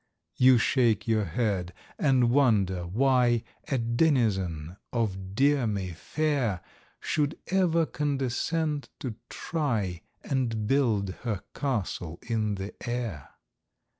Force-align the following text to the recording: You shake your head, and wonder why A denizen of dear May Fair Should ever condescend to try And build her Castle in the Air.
You 0.35 0.57
shake 0.57 1.07
your 1.07 1.25
head, 1.25 1.73
and 1.99 2.31
wonder 2.31 2.87
why 2.87 3.43
A 3.67 3.77
denizen 3.77 4.77
of 4.91 5.35
dear 5.35 5.67
May 5.67 5.91
Fair 5.91 6.61
Should 6.99 7.37
ever 7.45 7.85
condescend 7.85 8.89
to 8.99 9.13
try 9.29 10.01
And 10.23 10.65
build 10.65 11.11
her 11.21 11.43
Castle 11.53 12.17
in 12.27 12.55
the 12.55 12.73
Air. 12.89 13.29